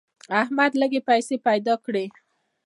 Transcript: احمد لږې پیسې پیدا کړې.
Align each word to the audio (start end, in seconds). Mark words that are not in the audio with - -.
احمد 0.41 0.71
لږې 0.81 1.01
پیسې 1.09 1.35
پیدا 1.47 1.73
کړې. 1.85 2.05